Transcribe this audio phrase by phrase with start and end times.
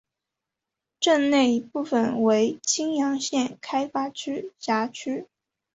[0.99, 5.27] 镇内一部分为青阳县开发区辖区。